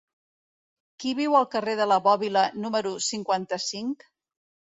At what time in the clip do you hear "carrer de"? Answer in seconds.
1.55-1.87